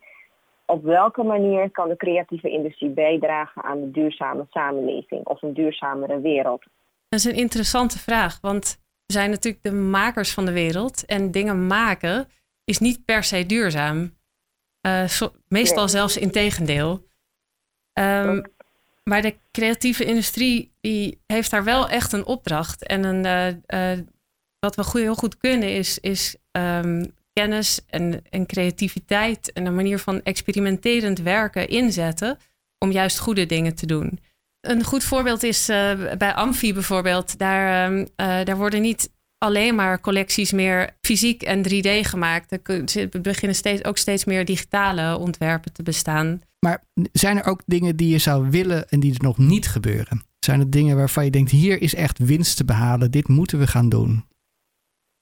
Op 0.65 0.83
welke 0.83 1.23
manier 1.23 1.71
kan 1.71 1.89
de 1.89 1.97
creatieve 1.97 2.49
industrie 2.49 2.89
bijdragen 2.89 3.63
aan 3.63 3.81
de 3.81 3.91
duurzame 3.91 4.45
samenleving 4.49 5.25
of 5.25 5.41
een 5.41 5.53
duurzamere 5.53 6.21
wereld? 6.21 6.63
Dat 7.09 7.19
is 7.19 7.25
een 7.25 7.35
interessante 7.35 7.99
vraag, 7.99 8.41
want 8.41 8.79
we 9.05 9.13
zijn 9.13 9.29
natuurlijk 9.29 9.63
de 9.63 9.71
makers 9.71 10.33
van 10.33 10.45
de 10.45 10.53
wereld. 10.53 11.05
En 11.05 11.31
dingen 11.31 11.67
maken 11.67 12.27
is 12.63 12.79
niet 12.79 13.05
per 13.05 13.23
se 13.23 13.45
duurzaam. 13.45 14.11
Uh, 14.87 15.05
so, 15.05 15.31
meestal 15.47 15.83
nee. 15.83 15.87
zelfs 15.87 16.17
in 16.17 16.31
tegendeel. 16.31 17.05
Um, 17.93 18.43
maar 19.03 19.21
de 19.21 19.37
creatieve 19.51 20.05
industrie 20.05 20.73
die 20.81 21.21
heeft 21.27 21.51
daar 21.51 21.63
wel 21.63 21.89
echt 21.89 22.13
een 22.13 22.25
opdracht. 22.25 22.85
En 22.85 23.03
een, 23.03 23.25
uh, 23.67 23.93
uh, 23.97 24.05
wat 24.61 24.75
we 24.75 24.83
goed, 24.83 25.01
heel 25.01 25.15
goed 25.15 25.37
kunnen 25.37 25.75
is, 25.75 25.99
is 25.99 26.35
um, 26.51 27.13
kennis 27.33 27.79
en, 27.87 28.21
en 28.29 28.45
creativiteit 28.45 29.51
en 29.51 29.65
een 29.65 29.75
manier 29.75 29.99
van 29.99 30.23
experimenterend 30.23 31.19
werken 31.19 31.69
inzetten 31.69 32.37
om 32.77 32.91
juist 32.91 33.19
goede 33.19 33.45
dingen 33.45 33.75
te 33.75 33.85
doen. 33.85 34.19
Een 34.61 34.83
goed 34.83 35.03
voorbeeld 35.03 35.43
is 35.43 35.69
uh, 35.69 36.13
bij 36.17 36.33
Amfi 36.33 36.73
bijvoorbeeld. 36.73 37.37
Daar, 37.37 37.91
uh, 37.91 38.05
daar 38.15 38.57
worden 38.57 38.81
niet 38.81 39.11
alleen 39.37 39.75
maar 39.75 40.01
collecties 40.01 40.51
meer 40.51 40.89
fysiek 41.01 41.43
en 41.43 41.63
3D 41.69 42.07
gemaakt. 42.07 42.51
Er 42.51 43.21
beginnen 43.21 43.55
steeds, 43.55 43.83
ook 43.83 43.97
steeds 43.97 44.25
meer 44.25 44.45
digitale 44.45 45.17
ontwerpen 45.17 45.73
te 45.73 45.83
bestaan. 45.83 46.41
Maar 46.59 46.83
zijn 47.11 47.37
er 47.37 47.45
ook 47.45 47.61
dingen 47.65 47.95
die 47.95 48.09
je 48.09 48.17
zou 48.17 48.49
willen 48.49 48.89
en 48.89 48.99
die 48.99 49.13
er 49.13 49.23
nog 49.23 49.37
niet 49.37 49.67
gebeuren? 49.67 50.23
Zijn 50.39 50.59
er 50.59 50.69
dingen 50.69 50.95
waarvan 50.95 51.25
je 51.25 51.31
denkt, 51.31 51.51
hier 51.51 51.81
is 51.81 51.95
echt 51.95 52.17
winst 52.17 52.57
te 52.57 52.65
behalen, 52.65 53.11
dit 53.11 53.27
moeten 53.27 53.59
we 53.59 53.67
gaan 53.67 53.89
doen? 53.89 54.25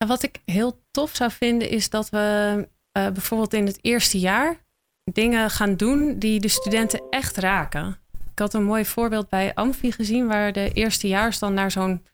Wat 0.07 0.23
ik 0.23 0.41
heel 0.45 0.71
tof 0.91 1.09
zou 1.09 1.31
vinden 1.31 1.69
is 1.69 1.89
dat 1.89 2.09
we 2.09 2.55
uh, 2.97 3.03
bijvoorbeeld 3.03 3.53
in 3.53 3.65
het 3.65 3.79
eerste 3.81 4.19
jaar 4.19 4.55
dingen 5.03 5.49
gaan 5.49 5.75
doen 5.75 6.19
die 6.19 6.39
de 6.39 6.47
studenten 6.47 7.01
echt 7.09 7.37
raken. 7.37 7.97
Ik 8.31 8.39
had 8.39 8.53
een 8.53 8.63
mooi 8.63 8.85
voorbeeld 8.85 9.29
bij 9.29 9.53
Amfi 9.53 9.91
gezien, 9.91 10.27
waar 10.27 10.51
de 10.51 10.71
eerstejaars 10.73 11.39
dan 11.39 11.53
naar 11.53 11.71
zo'n 11.71 12.05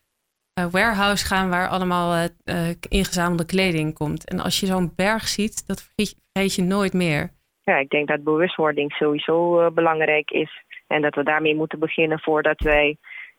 uh, 0.58 0.66
warehouse 0.70 1.26
gaan 1.26 1.50
waar 1.50 1.68
allemaal 1.68 2.28
uh, 2.44 2.68
ingezamelde 2.88 3.46
kleding 3.46 3.94
komt. 3.94 4.28
En 4.28 4.40
als 4.40 4.60
je 4.60 4.66
zo'n 4.66 4.92
berg 4.96 5.28
ziet, 5.28 5.66
dat 5.66 5.82
vergeet, 5.82 6.54
je 6.54 6.62
nooit 6.62 6.92
meer. 6.92 7.30
Ja, 7.62 7.76
ik 7.76 7.90
denk 7.90 8.08
dat 8.08 8.24
bewustwording 8.24 8.92
sowieso 8.92 9.70
belangrijk 9.70 10.30
is. 10.30 10.62
En 10.86 11.02
dat 11.02 11.14
we 11.14 11.22
daarmee 11.22 11.54
moeten 11.54 11.78
beginnen 11.78 12.20
voordat 12.20 12.60
wij 12.60 12.96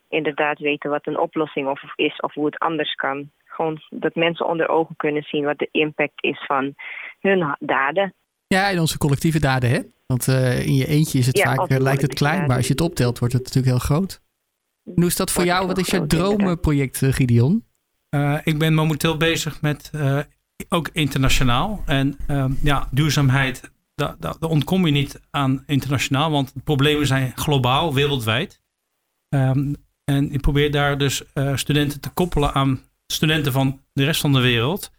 inderdaad 0.10 0.60
weten 0.60 0.89
wat 0.89 1.08
een 1.08 1.20
oplossing 1.20 1.68
of 1.68 1.82
is 1.96 2.20
of 2.20 2.34
hoe 2.34 2.46
het 2.46 2.60
anders 2.60 2.94
kan. 2.94 3.32
Gewoon 3.58 3.82
dat 3.90 4.16
mensen 4.16 4.48
onder 4.48 4.68
ogen 4.68 4.96
kunnen 4.96 5.24
zien 5.24 5.44
wat 5.44 5.58
de 5.58 5.70
impact 5.72 6.24
is 6.24 6.46
van 6.46 6.76
hun 7.20 7.56
daden. 7.60 8.14
Ja, 8.48 8.70
in 8.70 8.80
onze 8.80 8.98
collectieve 8.98 9.40
daden, 9.40 9.70
hè? 9.70 9.80
Want 10.06 10.28
uh, 10.28 10.66
in 10.66 10.76
je 10.76 10.88
eentje 10.88 11.20
is 11.20 11.26
het 11.26 11.38
ja, 11.38 11.56
vaak, 11.56 11.70
uh, 11.70 11.78
lijkt 11.78 12.02
het 12.02 12.14
klein, 12.14 12.48
maar 12.48 12.56
als 12.56 12.66
je 12.66 12.72
het 12.72 12.82
optelt, 12.82 13.20
wordt 13.20 13.34
het 13.34 13.44
natuurlijk 13.44 13.74
heel 13.74 13.86
groot. 13.86 14.22
En 14.84 14.94
hoe 14.96 15.06
is 15.06 15.16
dat 15.16 15.32
voor 15.32 15.44
Wordt 15.44 15.58
jou? 15.58 15.68
Wat 15.68 15.78
is 15.78 15.88
je 15.88 16.06
dromenproject, 16.06 16.98
Gideon? 17.06 17.66
Uh, 18.10 18.38
ik 18.44 18.60
ben 18.60 18.74
momenteel 18.74 19.18
bezig 19.18 19.62
met 19.62 19.92
ook 20.70 20.90
internationaal. 20.94 21.84
En 21.86 22.18
ja, 22.64 22.88
duurzaamheid, 22.92 23.72
daar, 23.96 24.36
ontkom 24.40 24.86
je 24.86 24.92
niet 24.92 25.22
aan 25.30 25.64
internationaal, 25.66 26.32
want 26.32 26.54
de 26.54 26.62
problemen 26.64 27.08
zijn 27.08 27.32
globaal, 27.36 27.94
wereldwijd. 27.94 28.62
Um, 29.30 29.76
en 30.04 30.32
ik 30.32 30.42
probeer 30.42 30.72
daar 30.72 30.98
dus 30.98 31.24
studenten 31.54 32.02
te 32.02 32.10
koppelen 32.10 32.54
aan 32.54 32.86
studenten 33.14 33.52
van 33.52 33.82
de 33.94 34.04
rest 34.04 34.22
van 34.22 34.34
de 34.34 34.42
wereld. 34.42 34.92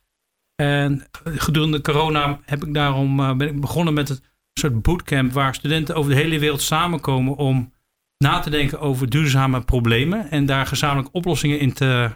En 0.55 1.07
gedurende 1.25 1.81
corona 1.81 2.39
heb 2.45 2.65
ik 2.65 2.75
daarom, 2.75 3.17
ben 3.17 3.49
ik 3.49 3.61
begonnen 3.61 3.95
met 3.95 4.09
het 4.09 4.23
soort 4.53 4.83
bootcamp 4.83 5.33
waar 5.33 5.55
studenten 5.55 5.95
over 5.95 6.11
de 6.11 6.17
hele 6.17 6.39
wereld 6.39 6.63
samenkomen 6.63 7.37
om 7.37 7.73
na 8.19 8.41
te 8.41 8.51
denken 8.51 8.81
over 8.81 9.11
duurzame 9.11 9.61
problemen 9.61 10.31
en 10.31 10.47
daar 10.47 10.67
gezamenlijk 10.67 11.15
oplossingen 11.15 11.61
in 11.61 11.73
te 11.73 12.11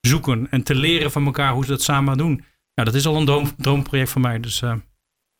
zoeken 0.00 0.50
en 0.50 0.62
te 0.62 0.74
leren 0.74 1.10
van 1.10 1.24
elkaar 1.24 1.52
hoe 1.52 1.64
ze 1.64 1.70
dat 1.70 1.82
samen 1.82 2.16
doen. 2.16 2.44
Nou, 2.74 2.90
dat 2.90 2.94
is 2.94 3.06
al 3.06 3.16
een 3.16 3.26
droom, 3.26 3.56
droomproject 3.56 4.10
van 4.10 4.20
mij. 4.20 4.40
Dus, 4.40 4.62
uh... 4.62 4.74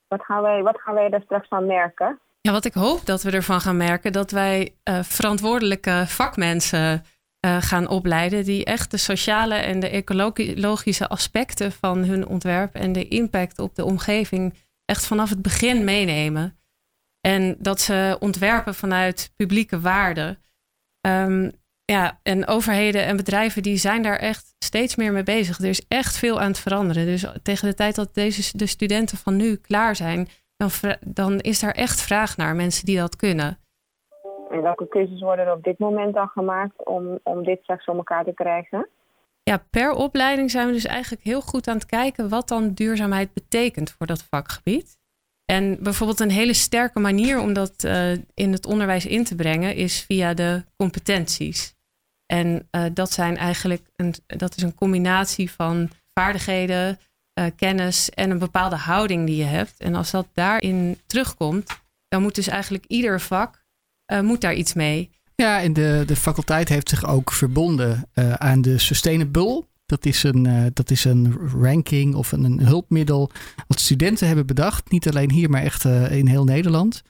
wat, 0.09 0.25
gaan 0.25 0.43
wij, 0.43 0.63
wat 0.63 0.81
gaan 0.81 0.95
wij 0.95 1.09
daar 1.09 1.23
straks 1.23 1.49
van 1.49 1.67
merken? 1.67 2.19
Ja, 2.41 2.53
wat 2.53 2.65
ik 2.65 2.75
hoop 2.75 3.07
dat 3.07 3.23
we 3.23 3.31
ervan 3.31 3.61
gaan 3.61 3.77
merken, 3.77 4.13
dat 4.13 4.31
wij 4.31 4.75
uh, 4.85 5.03
verantwoordelijke 5.03 6.05
vakmensen 6.07 7.05
uh, 7.47 7.63
gaan 7.63 7.89
opleiden 7.89 8.45
die 8.45 8.65
echt 8.65 8.91
de 8.91 8.97
sociale 8.97 9.55
en 9.55 9.81
de 9.81 9.89
ecologische 9.89 11.09
aspecten 11.09 11.73
van 11.73 12.05
hun 12.05 12.27
ontwerp 12.27 12.75
en 12.75 12.93
de 12.93 13.09
impact 13.09 13.59
op 13.59 13.75
de 13.75 13.85
omgeving 13.85 14.55
echt 14.85 15.07
vanaf 15.07 15.31
het 15.31 15.43
begin 15.43 15.85
meenemen. 15.85 16.59
En 17.21 17.57
dat 17.59 17.81
ze 17.81 18.17
ontwerpen 18.21 18.75
vanuit 18.75 19.33
publieke 19.37 19.81
waarden. 19.81 20.39
Um, 21.07 21.53
ja, 21.85 22.21
en 22.23 22.47
overheden 22.47 23.05
en 23.05 23.17
bedrijven 23.17 23.63
die 23.63 23.77
zijn 23.77 24.03
daar 24.03 24.19
echt 24.19 24.55
steeds 24.59 24.97
meer 24.97 25.13
mee 25.13 25.23
bezig. 25.23 25.59
Er 25.59 25.69
is 25.69 25.87
echt 25.89 26.17
veel 26.17 26.41
aan 26.41 26.49
het 26.49 26.59
veranderen. 26.59 27.07
Dus 27.07 27.25
tegen 27.43 27.69
de 27.69 27.75
tijd 27.75 27.95
dat 27.95 28.15
deze, 28.15 28.57
de 28.57 28.67
studenten 28.67 29.19
van 29.19 29.37
nu 29.37 29.57
klaar 29.57 29.97
zijn, 29.97 30.29
dan, 30.57 30.71
dan 31.01 31.41
is 31.41 31.61
daar 31.61 31.73
echt 31.73 32.01
vraag 32.01 32.37
naar 32.37 32.57
mensen 32.57 32.85
die 32.85 32.97
dat 32.97 33.17
kunnen. 33.17 33.59
En 34.51 34.63
welke 34.63 34.89
keuzes 34.89 35.21
worden 35.21 35.47
er 35.47 35.53
op 35.53 35.65
dit 35.65 35.79
moment 35.79 36.15
dan 36.15 36.29
gemaakt 36.29 36.87
om, 36.87 37.19
om 37.23 37.45
dit 37.45 37.63
straks 37.63 37.87
om 37.87 37.97
elkaar 37.97 38.25
te 38.25 38.35
krijgen? 38.35 38.89
Ja, 39.43 39.65
per 39.71 39.93
opleiding 39.93 40.51
zijn 40.51 40.67
we 40.67 40.73
dus 40.73 40.87
eigenlijk 40.87 41.23
heel 41.23 41.41
goed 41.41 41.69
aan 41.69 41.77
het 41.77 41.87
kijken 41.87 42.29
wat 42.29 42.49
dan 42.49 42.73
duurzaamheid 42.73 43.33
betekent 43.33 43.91
voor 43.91 44.07
dat 44.07 44.23
vakgebied. 44.23 44.99
En 45.45 45.83
bijvoorbeeld 45.83 46.21
een 46.21 46.31
hele 46.31 46.55
sterke 46.55 47.01
manier 47.01 47.41
om 47.41 47.53
dat 47.53 47.85
uh, 47.85 48.13
in 48.35 48.53
het 48.53 48.67
onderwijs 48.67 49.07
in 49.07 49.25
te 49.25 49.35
brengen 49.35 49.75
is 49.75 50.03
via 50.03 50.35
de 50.35 50.65
competenties. 50.77 51.75
En 52.27 52.69
uh, 52.71 52.85
dat 52.93 53.13
zijn 53.13 53.37
eigenlijk 53.37 53.91
een, 53.97 54.15
dat 54.27 54.57
is 54.57 54.63
een 54.63 54.75
combinatie 54.75 55.51
van 55.51 55.91
vaardigheden, 56.15 56.99
uh, 57.41 57.47
kennis 57.57 58.11
en 58.11 58.31
een 58.31 58.39
bepaalde 58.39 58.77
houding 58.77 59.27
die 59.27 59.37
je 59.37 59.45
hebt. 59.45 59.81
En 59.81 59.95
als 59.95 60.11
dat 60.11 60.29
daarin 60.35 60.99
terugkomt, 61.07 61.83
dan 62.09 62.23
moet 62.23 62.35
dus 62.35 62.49
eigenlijk 62.49 62.85
ieder 62.87 63.21
vak 63.21 63.67
moet 64.23 64.41
daar 64.41 64.55
iets 64.55 64.75
mee. 64.75 65.11
Ja, 65.35 65.63
en 65.63 65.73
de, 65.73 66.03
de 66.07 66.17
faculteit 66.17 66.69
heeft 66.69 66.89
zich 66.89 67.07
ook 67.07 67.33
verbonden 67.33 68.09
aan 68.39 68.63
de 68.63 68.79
Sustainable 68.79 69.65
dat 69.89 70.07
is 70.07 70.23
een, 70.23 70.45
uh, 70.45 70.65
dat 70.73 70.91
is 70.91 71.05
een 71.05 71.35
ranking 71.61 72.15
of 72.15 72.33
een, 72.33 72.45
een, 72.45 72.61
hulpmiddel 72.61 73.31
wat 73.67 73.81
studenten 73.81 74.27
hebben 74.27 74.47
bedacht. 74.47 74.91
Niet 74.91 75.09
alleen 75.09 75.31
hier, 75.31 75.51
maar 75.51 75.63
echt 75.63 75.85
in 76.11 76.27
heel 76.27 76.45
Nederland. 76.45 77.03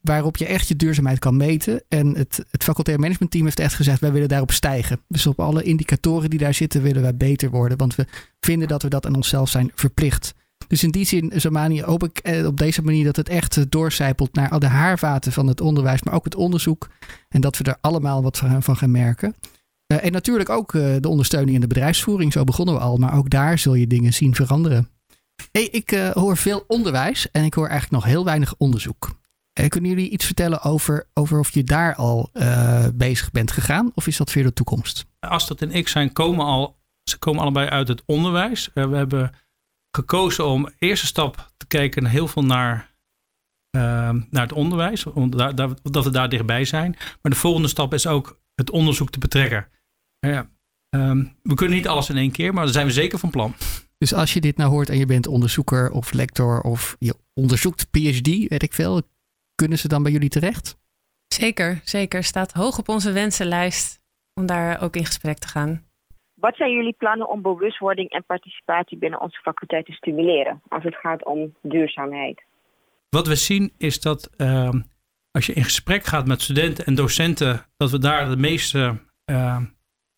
Waarop 0.00 0.36
je 0.36 0.46
echt 0.46 0.68
je 0.68 0.76
duurzaamheid 0.76 1.18
kan 1.18 1.36
meten. 1.36 1.82
En 1.88 2.16
het, 2.16 2.44
het 2.50 2.64
facultair 2.64 2.98
managementteam 2.98 3.44
heeft 3.44 3.58
echt 3.58 3.74
gezegd, 3.74 4.00
wij 4.00 4.12
willen 4.12 4.28
daarop 4.28 4.50
stijgen. 4.50 5.00
Dus 5.08 5.26
op 5.26 5.40
alle 5.40 5.62
indicatoren 5.62 6.30
die 6.30 6.38
daar 6.38 6.54
zitten, 6.54 6.82
willen 6.82 7.02
wij 7.02 7.16
beter 7.16 7.50
worden. 7.50 7.78
Want 7.78 7.94
we 7.94 8.06
vinden 8.40 8.68
dat 8.68 8.82
we 8.82 8.88
dat 8.88 9.06
aan 9.06 9.16
onszelf 9.16 9.48
zijn 9.48 9.70
verplicht. 9.74 10.34
Dus 10.74 10.82
in 10.82 10.90
die 10.90 11.04
zin, 11.04 11.32
Zamani, 11.34 11.82
hoop 11.82 12.02
ik 12.04 12.44
op 12.46 12.56
deze 12.56 12.82
manier 12.82 13.04
dat 13.04 13.16
het 13.16 13.28
echt 13.28 13.70
doorcijpelt 13.70 14.34
naar 14.34 14.60
de 14.60 14.66
haarvaten 14.66 15.32
van 15.32 15.46
het 15.46 15.60
onderwijs, 15.60 16.02
maar 16.02 16.14
ook 16.14 16.24
het 16.24 16.34
onderzoek. 16.34 16.88
En 17.28 17.40
dat 17.40 17.56
we 17.56 17.64
er 17.64 17.76
allemaal 17.80 18.22
wat 18.22 18.38
van 18.38 18.76
gaan 18.76 18.90
merken. 18.90 19.34
Uh, 19.92 20.04
en 20.04 20.12
natuurlijk 20.12 20.48
ook 20.48 20.72
de 20.72 21.08
ondersteuning 21.08 21.54
in 21.54 21.60
de 21.60 21.66
bedrijfsvoering. 21.66 22.32
Zo 22.32 22.44
begonnen 22.44 22.74
we 22.74 22.80
al. 22.80 22.96
Maar 22.96 23.16
ook 23.16 23.30
daar 23.30 23.58
zul 23.58 23.74
je 23.74 23.86
dingen 23.86 24.12
zien 24.12 24.34
veranderen. 24.34 24.88
Hey, 25.52 25.64
ik 25.64 25.90
hoor 26.12 26.36
veel 26.36 26.64
onderwijs 26.66 27.30
en 27.30 27.44
ik 27.44 27.54
hoor 27.54 27.68
eigenlijk 27.68 28.02
nog 28.02 28.12
heel 28.12 28.24
weinig 28.24 28.54
onderzoek. 28.56 29.18
kunnen 29.68 29.90
jullie 29.90 30.10
iets 30.10 30.24
vertellen 30.24 30.62
over, 30.62 31.06
over 31.12 31.38
of 31.38 31.50
je 31.54 31.64
daar 31.64 31.94
al 31.94 32.30
bezig 32.94 33.30
bent 33.30 33.50
gegaan? 33.50 33.90
Of 33.94 34.06
is 34.06 34.16
dat 34.16 34.32
weer 34.32 34.44
de 34.44 34.52
toekomst? 34.52 35.04
Astrid 35.20 35.62
en 35.62 35.70
ik 35.70 35.88
zijn 35.88 36.12
komen 36.12 36.44
al, 36.44 36.76
ze 37.02 37.18
komen 37.18 37.42
allebei 37.42 37.68
uit 37.68 37.88
het 37.88 38.02
onderwijs. 38.06 38.70
we 38.74 38.80
hebben 38.80 39.43
gekozen 39.94 40.46
om 40.46 40.68
eerste 40.78 41.06
stap 41.06 41.52
te 41.56 41.66
kijken 41.66 42.06
heel 42.06 42.28
veel 42.28 42.44
naar, 42.44 42.94
naar 43.70 44.42
het 44.42 44.52
onderwijs. 44.52 45.06
Omdat 45.06 45.56
dat 45.82 46.04
we 46.04 46.10
daar 46.10 46.28
dichtbij 46.28 46.64
zijn. 46.64 46.96
Maar 47.22 47.32
de 47.32 47.38
volgende 47.38 47.68
stap 47.68 47.94
is 47.94 48.06
ook 48.06 48.40
het 48.54 48.70
onderzoek 48.70 49.10
te 49.10 49.18
betrekken. 49.18 49.68
Ja, 50.18 50.50
um, 50.96 51.36
we 51.42 51.54
kunnen 51.54 51.76
niet 51.76 51.88
alles 51.88 52.08
in 52.08 52.16
één 52.16 52.30
keer, 52.30 52.54
maar 52.54 52.64
daar 52.64 52.72
zijn 52.72 52.86
we 52.86 52.92
zeker 52.92 53.18
van 53.18 53.30
plan. 53.30 53.54
Dus 53.98 54.14
als 54.14 54.32
je 54.32 54.40
dit 54.40 54.56
nou 54.56 54.70
hoort 54.70 54.88
en 54.88 54.98
je 54.98 55.06
bent 55.06 55.26
onderzoeker 55.26 55.90
of 55.90 56.12
lector 56.12 56.60
of 56.60 56.96
je 56.98 57.16
onderzoekt 57.34 57.90
PhD, 57.90 58.26
weet 58.26 58.62
ik 58.62 58.72
veel, 58.72 59.02
kunnen 59.54 59.78
ze 59.78 59.88
dan 59.88 60.02
bij 60.02 60.12
jullie 60.12 60.28
terecht? 60.28 60.76
Zeker, 61.34 61.80
zeker. 61.84 62.24
Staat 62.24 62.52
hoog 62.52 62.78
op 62.78 62.88
onze 62.88 63.12
wensenlijst 63.12 64.00
om 64.34 64.46
daar 64.46 64.82
ook 64.82 64.96
in 64.96 65.06
gesprek 65.06 65.38
te 65.38 65.48
gaan. 65.48 65.84
Wat 66.44 66.56
zijn 66.56 66.72
jullie 66.72 66.94
plannen 66.98 67.28
om 67.28 67.42
bewustwording 67.42 68.10
en 68.10 68.24
participatie 68.24 68.98
binnen 68.98 69.20
onze 69.20 69.40
faculteit 69.40 69.86
te 69.86 69.92
stimuleren 69.92 70.62
als 70.68 70.82
het 70.84 70.94
gaat 70.94 71.24
om 71.24 71.54
duurzaamheid? 71.62 72.42
Wat 73.08 73.26
we 73.26 73.34
zien 73.34 73.72
is 73.78 74.00
dat 74.00 74.30
uh, 74.36 74.70
als 75.30 75.46
je 75.46 75.52
in 75.52 75.64
gesprek 75.64 76.04
gaat 76.04 76.26
met 76.26 76.42
studenten 76.42 76.84
en 76.84 76.94
docenten, 76.94 77.66
dat 77.76 77.90
we 77.90 77.98
daar 77.98 78.28
de 78.28 78.36
meeste 78.36 79.00
uh, 79.30 79.60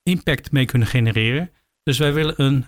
impact 0.03 0.53
mee 0.53 0.65
kunnen 0.65 0.89
genereren. 0.89 1.51
Dus 1.83 1.99
wij 1.99 2.13
willen 2.13 2.35
een 2.37 2.67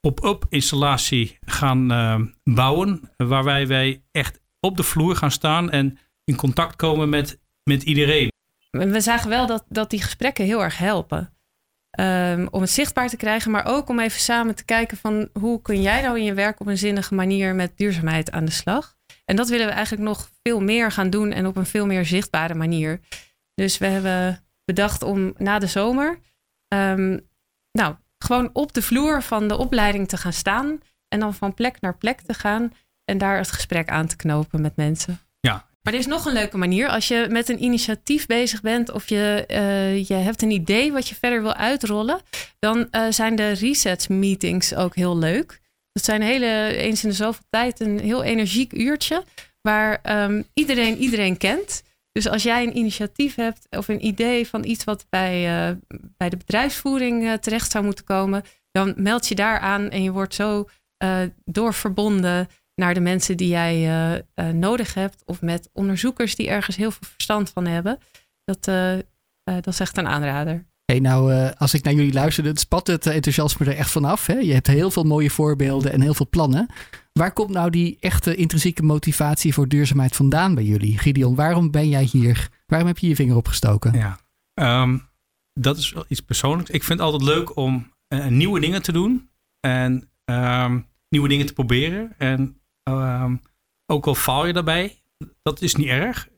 pop-up 0.00 0.44
installatie 0.48 1.38
gaan 1.40 1.92
uh, 1.92 2.20
bouwen, 2.44 3.10
waarbij 3.16 3.66
wij 3.66 4.02
echt 4.12 4.40
op 4.60 4.76
de 4.76 4.82
vloer 4.82 5.16
gaan 5.16 5.30
staan 5.30 5.70
en 5.70 5.98
in 6.24 6.36
contact 6.36 6.76
komen 6.76 7.08
met, 7.08 7.40
met 7.62 7.82
iedereen. 7.82 8.32
We 8.70 9.00
zagen 9.00 9.28
wel 9.28 9.46
dat, 9.46 9.64
dat 9.68 9.90
die 9.90 10.02
gesprekken 10.02 10.44
heel 10.44 10.62
erg 10.62 10.78
helpen. 10.78 11.37
Um, 12.00 12.48
om 12.50 12.60
het 12.60 12.70
zichtbaar 12.70 13.08
te 13.08 13.16
krijgen, 13.16 13.50
maar 13.50 13.66
ook 13.66 13.88
om 13.88 14.00
even 14.00 14.20
samen 14.20 14.54
te 14.54 14.64
kijken 14.64 14.96
van 14.96 15.28
hoe 15.32 15.62
kun 15.62 15.82
jij 15.82 16.02
nou 16.02 16.18
in 16.18 16.24
je 16.24 16.34
werk 16.34 16.60
op 16.60 16.66
een 16.66 16.78
zinnige 16.78 17.14
manier 17.14 17.54
met 17.54 17.76
duurzaamheid 17.76 18.30
aan 18.30 18.44
de 18.44 18.50
slag. 18.50 18.96
En 19.24 19.36
dat 19.36 19.48
willen 19.48 19.66
we 19.66 19.72
eigenlijk 19.72 20.04
nog 20.04 20.30
veel 20.42 20.60
meer 20.60 20.92
gaan 20.92 21.10
doen 21.10 21.32
en 21.32 21.46
op 21.46 21.56
een 21.56 21.66
veel 21.66 21.86
meer 21.86 22.04
zichtbare 22.04 22.54
manier. 22.54 23.00
Dus 23.54 23.78
we 23.78 23.86
hebben 23.86 24.44
bedacht 24.64 25.02
om 25.02 25.34
na 25.36 25.58
de 25.58 25.66
zomer, 25.66 26.18
um, 26.74 27.28
nou, 27.72 27.94
gewoon 28.18 28.50
op 28.52 28.72
de 28.72 28.82
vloer 28.82 29.22
van 29.22 29.48
de 29.48 29.56
opleiding 29.56 30.08
te 30.08 30.16
gaan 30.16 30.32
staan. 30.32 30.80
En 31.08 31.20
dan 31.20 31.34
van 31.34 31.54
plek 31.54 31.80
naar 31.80 31.96
plek 31.96 32.20
te 32.20 32.34
gaan 32.34 32.72
en 33.04 33.18
daar 33.18 33.36
het 33.36 33.50
gesprek 33.50 33.88
aan 33.88 34.06
te 34.06 34.16
knopen 34.16 34.60
met 34.60 34.76
mensen. 34.76 35.20
Maar 35.82 35.92
er 35.92 35.98
is 35.98 36.06
nog 36.06 36.26
een 36.26 36.32
leuke 36.32 36.56
manier. 36.56 36.88
Als 36.88 37.08
je 37.08 37.26
met 37.30 37.48
een 37.48 37.62
initiatief 37.62 38.26
bezig 38.26 38.60
bent 38.60 38.90
of 38.90 39.08
je, 39.08 39.44
uh, 39.48 40.08
je 40.08 40.14
hebt 40.14 40.42
een 40.42 40.50
idee 40.50 40.92
wat 40.92 41.08
je 41.08 41.14
verder 41.14 41.42
wil 41.42 41.54
uitrollen, 41.54 42.20
dan 42.58 42.88
uh, 42.90 43.06
zijn 43.10 43.36
de 43.36 43.50
reset 43.50 44.08
meetings 44.08 44.74
ook 44.74 44.94
heel 44.94 45.18
leuk. 45.18 45.60
Dat 45.92 46.04
zijn 46.04 46.22
hele, 46.22 46.76
eens 46.76 47.02
in 47.02 47.08
de 47.08 47.14
zoveel 47.14 47.44
tijd, 47.50 47.80
een 47.80 48.00
heel 48.00 48.22
energiek 48.22 48.72
uurtje. 48.72 49.24
Waar 49.60 50.22
um, 50.24 50.44
iedereen 50.54 50.96
iedereen 50.96 51.36
kent. 51.36 51.82
Dus 52.12 52.28
als 52.28 52.42
jij 52.42 52.62
een 52.62 52.76
initiatief 52.76 53.34
hebt 53.34 53.66
of 53.70 53.88
een 53.88 54.06
idee 54.06 54.48
van 54.48 54.64
iets 54.64 54.84
wat 54.84 55.06
bij, 55.08 55.68
uh, 55.68 55.76
bij 56.16 56.28
de 56.28 56.36
bedrijfsvoering 56.36 57.40
terecht 57.40 57.70
zou 57.70 57.84
moeten 57.84 58.04
komen, 58.04 58.42
dan 58.70 58.94
meld 58.96 59.28
je 59.28 59.34
daar 59.34 59.58
aan 59.58 59.90
en 59.90 60.02
je 60.02 60.12
wordt 60.12 60.34
zo 60.34 60.68
doorverbonden 61.44 62.48
naar 62.78 62.94
de 62.94 63.00
mensen 63.00 63.36
die 63.36 63.48
jij 63.48 64.24
nodig 64.52 64.94
hebt. 64.94 65.22
Of 65.24 65.40
met 65.40 65.70
onderzoekers 65.72 66.36
die 66.36 66.48
ergens 66.48 66.76
heel 66.76 66.90
veel 66.90 67.08
verstand 67.12 67.50
van 67.50 67.66
hebben. 67.66 67.98
Dat, 68.44 68.64
dat 69.44 69.66
is 69.66 69.80
echt 69.80 69.96
een 69.96 70.08
aanrader 70.08 70.66
hey, 70.92 71.00
nou, 71.00 71.32
uh, 71.32 71.50
als 71.58 71.74
ik 71.74 71.82
naar 71.82 71.92
jullie 71.92 72.12
luister, 72.12 72.44
dan 72.44 72.56
spat 72.56 72.86
het 72.86 73.06
enthousiasme 73.06 73.66
er 73.66 73.76
echt 73.76 73.90
vanaf. 73.90 74.26
Hè? 74.26 74.34
Je 74.34 74.52
hebt 74.52 74.66
heel 74.66 74.90
veel 74.90 75.04
mooie 75.04 75.30
voorbeelden 75.30 75.92
en 75.92 76.00
heel 76.00 76.14
veel 76.14 76.28
plannen. 76.30 76.66
Waar 77.12 77.32
komt 77.32 77.50
nou 77.50 77.70
die 77.70 77.96
echte 78.00 78.34
intrinsieke 78.34 78.82
motivatie 78.82 79.54
voor 79.54 79.68
duurzaamheid 79.68 80.16
vandaan 80.16 80.54
bij 80.54 80.64
jullie? 80.64 80.98
Gideon, 80.98 81.34
waarom 81.34 81.70
ben 81.70 81.88
jij 81.88 82.02
hier? 82.02 82.48
Waarom 82.66 82.88
heb 82.88 82.98
je 82.98 83.08
je 83.08 83.14
vinger 83.14 83.36
opgestoken? 83.36 83.92
Ja, 83.92 84.18
um, 84.82 85.08
dat 85.52 85.78
is 85.78 85.92
wel 85.92 86.04
iets 86.08 86.20
persoonlijks. 86.20 86.70
Ik 86.70 86.84
vind 86.84 86.98
het 86.98 87.08
altijd 87.08 87.30
leuk 87.30 87.56
om 87.56 87.92
uh, 88.08 88.26
nieuwe 88.26 88.60
dingen 88.60 88.82
te 88.82 88.92
doen. 88.92 89.30
En 89.60 90.10
um, 90.24 90.86
nieuwe 91.08 91.28
dingen 91.28 91.46
te 91.46 91.52
proberen. 91.52 92.12
En 92.18 92.57
um, 92.90 93.40
ook 93.86 94.06
al 94.06 94.14
faal 94.14 94.46
je 94.46 94.52
daarbij, 94.52 95.02
dat 95.42 95.62
is 95.62 95.74
niet 95.74 95.88
erg. 95.88 96.28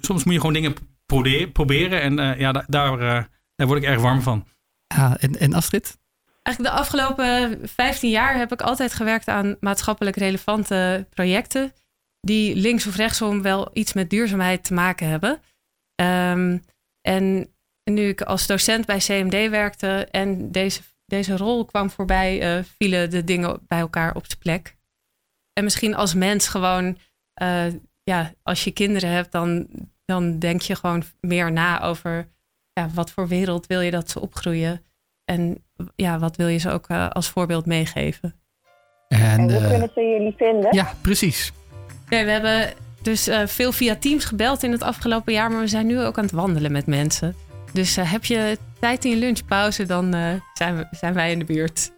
Soms 0.00 0.24
moet 0.24 0.34
je 0.34 0.40
gewoon 0.40 0.54
dingen 0.54 0.74
proberen. 1.52 2.00
En 2.00 2.18
uh, 2.18 2.38
ja, 2.38 2.52
daar... 2.52 2.64
daar 2.68 3.30
daar 3.62 3.70
word 3.70 3.82
ik 3.82 3.88
erg 3.88 4.00
warm 4.00 4.22
van. 4.22 4.46
Ja, 4.86 5.16
en, 5.16 5.38
en 5.38 5.52
Astrid? 5.52 5.98
Eigenlijk 6.42 6.74
de 6.74 6.80
afgelopen 6.80 7.58
15 7.68 8.10
jaar 8.10 8.36
heb 8.36 8.52
ik 8.52 8.62
altijd 8.62 8.92
gewerkt 8.92 9.28
aan 9.28 9.56
maatschappelijk 9.60 10.16
relevante 10.16 11.06
projecten. 11.10 11.72
Die 12.20 12.56
links 12.56 12.86
of 12.86 12.96
rechtsom 12.96 13.42
wel 13.42 13.70
iets 13.72 13.92
met 13.92 14.10
duurzaamheid 14.10 14.64
te 14.64 14.74
maken 14.74 15.08
hebben. 15.08 15.40
Um, 16.02 16.62
en 17.00 17.54
nu 17.84 18.08
ik 18.08 18.22
als 18.22 18.46
docent 18.46 18.86
bij 18.86 18.98
CMD 18.98 19.50
werkte 19.50 20.08
en 20.10 20.52
deze, 20.52 20.80
deze 21.06 21.36
rol 21.36 21.64
kwam 21.64 21.90
voorbij, 21.90 22.58
uh, 22.58 22.64
vielen 22.78 23.10
de 23.10 23.24
dingen 23.24 23.60
bij 23.66 23.78
elkaar 23.78 24.14
op 24.14 24.26
zijn 24.26 24.38
plek. 24.38 24.76
En 25.52 25.64
misschien 25.64 25.94
als 25.94 26.14
mens 26.14 26.48
gewoon 26.48 26.96
ja, 28.04 28.32
als 28.42 28.64
je 28.64 28.70
kinderen 28.70 29.10
hebt, 29.10 29.32
dan, 29.32 29.66
dan 30.04 30.38
denk 30.38 30.60
je 30.60 30.74
gewoon 30.74 31.02
meer 31.20 31.52
na 31.52 31.82
over 31.82 32.28
ja, 32.72 32.88
wat 32.94 33.10
voor 33.10 33.28
wereld 33.28 33.66
wil 33.66 33.80
je 33.80 33.90
dat 33.90 34.10
ze 34.10 34.20
opgroeien. 34.20 34.84
En 35.24 35.64
ja, 35.96 36.18
wat 36.18 36.36
wil 36.36 36.46
je 36.46 36.58
ze 36.58 36.70
ook 36.70 36.90
als 36.90 37.28
voorbeeld 37.28 37.66
meegeven. 37.66 38.34
En, 39.08 39.20
en 39.20 39.52
hoe 39.52 39.68
kunnen 39.68 39.90
ze 39.94 40.00
jullie 40.00 40.34
vinden? 40.36 40.74
Ja, 40.74 40.94
precies. 41.02 41.52
Ja, 42.08 42.24
we 42.24 42.30
hebben 42.30 42.72
dus 43.02 43.28
veel 43.44 43.72
via 43.72 43.96
Teams 43.96 44.24
gebeld 44.24 44.62
in 44.62 44.72
het 44.72 44.82
afgelopen 44.82 45.32
jaar, 45.32 45.50
maar 45.50 45.60
we 45.60 45.66
zijn 45.66 45.86
nu 45.86 46.00
ook 46.00 46.18
aan 46.18 46.24
het 46.24 46.32
wandelen 46.32 46.72
met 46.72 46.86
mensen. 46.86 47.34
Dus 47.72 47.96
heb 47.96 48.24
je 48.24 48.58
tijd 48.80 49.04
in 49.04 49.10
je 49.10 49.16
lunchpauze, 49.16 49.86
dan 49.86 50.12
zijn, 50.54 50.76
we, 50.76 50.86
zijn 50.90 51.14
wij 51.14 51.32
in 51.32 51.38
de 51.38 51.44
buurt. 51.44 51.92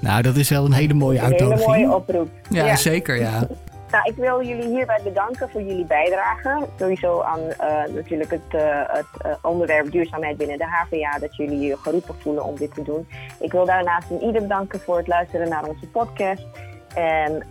Nou, 0.00 0.22
dat 0.22 0.36
is 0.36 0.48
wel 0.48 0.64
een 0.64 0.72
hele 0.72 0.94
mooie 0.94 1.20
uitdaging. 1.20 1.52
Een 1.52 1.58
hele 1.58 1.86
mooie 1.86 1.96
oproep. 1.96 2.28
Ja, 2.50 2.76
zeker, 2.76 3.16
ja. 3.16 3.46
Nou, 3.90 4.08
ik 4.08 4.16
wil 4.16 4.46
jullie 4.46 4.68
hierbij 4.68 5.00
bedanken 5.04 5.48
voor 5.50 5.62
jullie 5.62 5.84
bijdrage. 5.84 6.66
Sowieso 6.78 7.20
aan 7.20 7.40
uh, 7.40 7.94
natuurlijk 7.94 8.30
het, 8.30 8.54
uh, 8.54 8.60
het 8.86 9.06
uh, 9.26 9.32
onderwerp 9.42 9.90
duurzaamheid 9.90 10.36
binnen 10.36 10.58
de 10.58 10.64
HVA, 10.64 11.18
dat 11.18 11.36
jullie 11.36 11.60
je 11.60 11.76
geroepen 11.76 12.14
voelen 12.18 12.44
om 12.44 12.56
dit 12.56 12.74
te 12.74 12.82
doen. 12.82 13.08
Ik 13.40 13.52
wil 13.52 13.64
daarnaast 13.64 14.10
een 14.10 14.22
ieder 14.22 14.42
bedanken 14.42 14.80
voor 14.80 14.96
het 14.96 15.06
luisteren 15.06 15.48
naar 15.48 15.64
onze 15.64 15.86
podcast. 15.86 16.46
En 16.94 17.42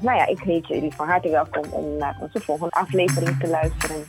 nou 0.00 0.16
ja, 0.16 0.26
ik 0.26 0.40
heet 0.40 0.66
jullie 0.66 0.94
van 0.94 1.08
harte 1.08 1.30
welkom 1.30 1.64
om 1.70 1.96
naar 1.96 2.16
onze 2.20 2.40
volgende 2.40 2.72
aflevering 2.72 3.40
te 3.40 3.48
luisteren. 3.48 4.04